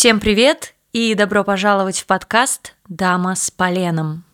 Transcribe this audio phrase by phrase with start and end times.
[0.00, 4.24] Всем привет и добро пожаловать в подкаст «Дама с поленом».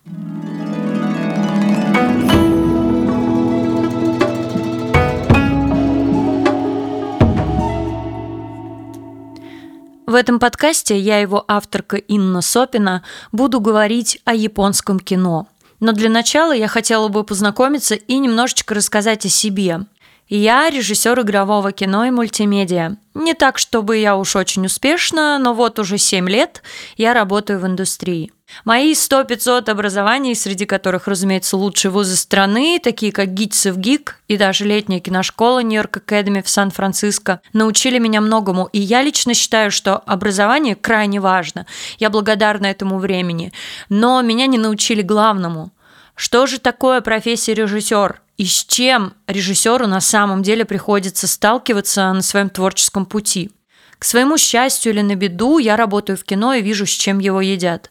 [10.05, 13.03] В этом подкасте я, его авторка Инна Сопина,
[13.33, 15.49] буду говорить о японском кино.
[15.81, 19.81] Но для начала я хотела бы познакомиться и немножечко рассказать о себе.
[20.29, 22.97] Я режиссер игрового кино и мультимедиа.
[23.13, 26.63] Не так, чтобы я уж очень успешна, но вот уже 7 лет
[26.97, 28.33] я работаю в индустрии.
[28.65, 34.65] Мои 100-500 образований, среди которых, разумеется, лучшие вузы страны, такие как ГИТСов ГИК и даже
[34.65, 38.69] летняя киношкола Нью-Йорк Академи в Сан-Франциско, научили меня многому.
[38.71, 41.65] И я лично считаю, что образование крайне важно.
[41.99, 43.53] Я благодарна этому времени.
[43.89, 45.71] Но меня не научили главному.
[46.17, 48.21] Что же такое профессия режиссер?
[48.37, 53.51] и с чем режиссеру на самом деле приходится сталкиваться на своем творческом пути.
[53.97, 57.41] К своему счастью или на беду я работаю в кино и вижу, с чем его
[57.41, 57.89] едят.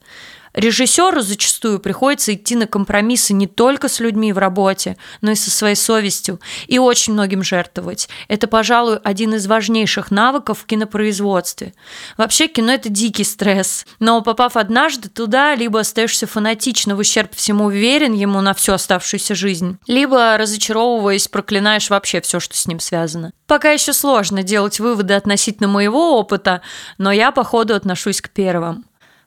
[0.57, 5.51] Режиссеру зачастую приходится идти на компромиссы не только с людьми в работе, но и со
[5.51, 8.09] своей совестью, и очень многим жертвовать.
[8.27, 11.75] Это, пожалуй, один из важнейших навыков в кинопроизводстве.
[12.17, 17.67] Вообще кино– это дикий стресс, но попав однажды туда, либо остаешься фанатично в ущерб всему
[17.67, 23.33] уверен ему на всю оставшуюся жизнь, либо, разочаровываясь, проклинаешь вообще все, что с ним связано.
[23.47, 26.63] Пока еще сложно делать выводы относительно моего опыта,
[26.97, 28.86] но я, походу, отношусь к первым.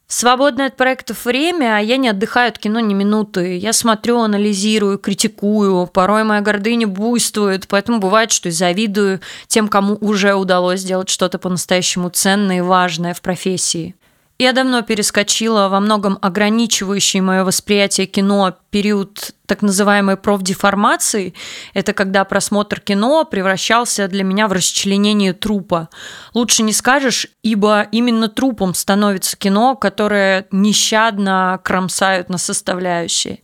[0.10, 3.60] В свободное от проектов время я не отдыхаю от кино ни минуты.
[3.60, 5.86] Я смотрю, анализирую, критикую.
[5.86, 11.38] Порой моя гордыня буйствует, поэтому бывает, что и завидую тем, кому уже удалось сделать что-то
[11.38, 13.94] по-настоящему ценное и важное в профессии.
[14.40, 21.34] Я давно перескочила во многом ограничивающий мое восприятие кино период так называемой профдеформации.
[21.74, 25.90] Это когда просмотр кино превращался для меня в расчленение трупа.
[26.36, 33.40] Лучше не скажешь, ибо именно трупом становится кино, которое нещадно кромсают на составляющие.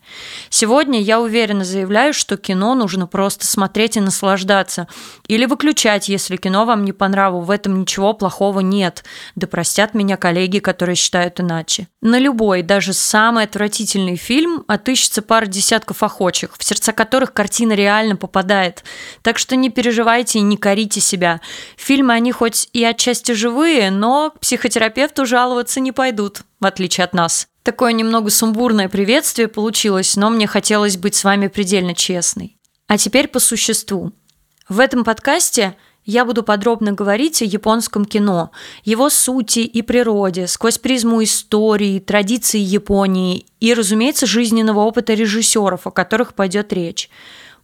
[0.50, 4.88] Сегодня я уверенно заявляю, что кино нужно просто смотреть и наслаждаться.
[5.28, 7.42] Или выключать, если кино вам не по нраву.
[7.42, 9.04] В этом ничего плохого нет.
[9.33, 11.88] Да простят меня коллеги, которые считают иначе.
[12.02, 17.73] На любой, даже самый отвратительный фильм отыщется находится пара десятков охочих, в сердца которых картина
[17.73, 18.83] реально попадает.
[19.21, 21.42] Так что не переживайте и не корите себя.
[21.77, 27.14] Фильмы, они хоть и отчасти живые, но к психотерапевту жаловаться не пойдут, в отличие от
[27.14, 27.48] нас.
[27.64, 32.58] Такое немного сумбурное приветствие получилось, но мне хотелось быть с вами предельно честной.
[32.87, 34.11] А теперь по существу.
[34.70, 35.75] В этом подкасте
[36.05, 38.52] я буду подробно говорить о японском кино,
[38.83, 45.92] его сути и природе, сквозь призму истории, традиций Японии и, разумеется, жизненного опыта режиссеров, о
[45.92, 47.10] которых пойдет речь.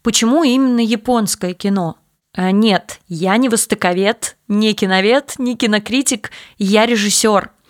[0.02, 1.98] Почему именно японское кино?
[2.34, 7.52] А нет, я не востоковед, не киновед, не кинокритик, я режиссер–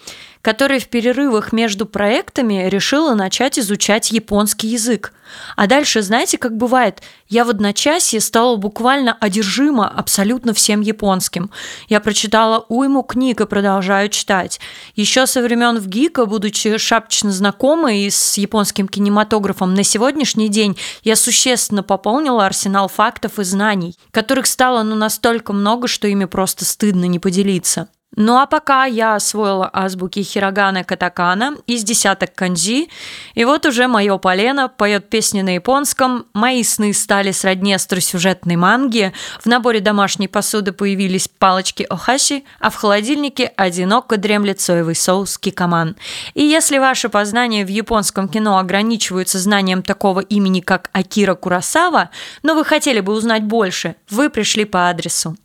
[0.42, 5.14] которая в перерывах между проектами решила начать изучать японский язык.
[5.56, 11.52] А дальше, знаете, как бывает, я в одночасье стала буквально одержима абсолютно всем японским.
[11.88, 14.60] Я прочитала уйму книг и продолжаю читать.
[14.96, 21.16] Еще со времен в ГИКа, будучи шапочно знакомой с японским кинематографом, на сегодняшний день я
[21.16, 27.06] существенно пополнила арсенал фактов и знаний, которых стало ну настолько много, что ими просто стыдно
[27.06, 27.88] не поделиться.
[28.18, 32.90] Ну а пока я освоила азбуки хирогана катакана из десяток канзи,
[33.36, 39.14] и вот уже мое полено поет песни на японском, мои сны стали сродни остросюжетной манги,
[39.40, 45.96] в наборе домашней посуды появились палочки охаши, а в холодильнике одиноко дремлет соевый соус кикаман.
[46.34, 52.10] И если ваши познания в японском кино ограничиваются знанием такого имени, как Акира Курасава,
[52.44, 55.38] но вы хотели бы узнать больше, вы пришли по адресу.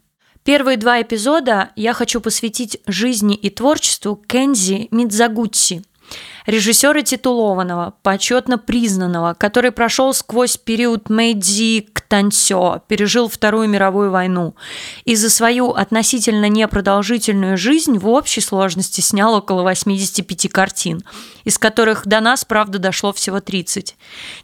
[0.46, 5.82] Первые два эпизода я хочу посвятить жизни и творчеству Кензи Мидзагутси–
[6.46, 14.55] режиссера титулованного, почетно признанного, который прошел сквозь период Мэйдзи к Тансё, пережил Вторую мировую войну
[15.05, 21.03] и за свою относительно непродолжительную жизнь в общей сложности снял около 85 картин,
[21.44, 23.97] из которых до нас, правда, дошло всего 30.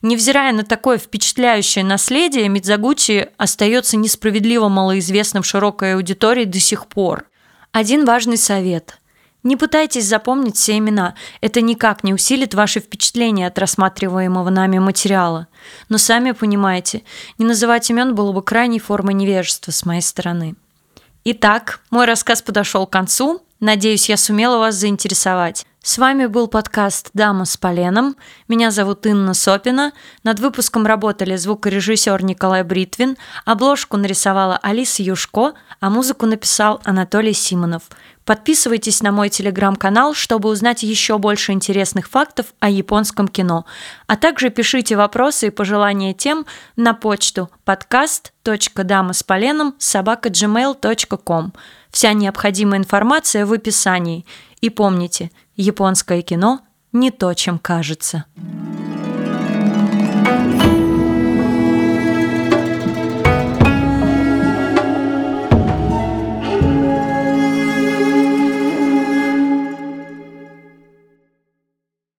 [0.02, 7.26] Невзирая на такое впечатляющее наследие, Мидзагучи остается несправедливо малоизвестным широкой аудитории до сих пор.
[7.70, 8.98] Один важный совет–
[9.42, 15.48] не пытайтесь запомнить все имена, это никак не усилит ваши впечатления от рассматриваемого нами материала.
[15.88, 17.02] Но сами понимаете,
[17.38, 20.54] не называть имен было бы крайней формой невежества с моей стороны.
[21.24, 25.64] Итак, мой рассказ подошел к концу, Надеюсь, я сумела вас заинтересовать.
[25.84, 28.14] С вами был подкаст «Дама с поленом».
[28.46, 29.90] Меня зовут Инна Сопина.
[30.22, 37.90] Над выпуском работали звукорежиссер Николай Бритвин, обложку нарисовала Алиса Юшко, а музыку написал Анатолий Симонов.
[38.24, 43.64] Подписывайтесь на мой телеграм-канал, чтобы узнать еще больше интересных фактов о японском кино.
[44.06, 46.46] А также пишите вопросы и пожелания тем
[46.76, 51.52] на почту podcast.damaspolenom собака.gmail.com.
[51.92, 54.24] Вся необходимая информация в описании.
[54.60, 56.60] И помните, японское кино
[56.92, 58.24] не то, чем кажется.
[60.24, 60.81] thank you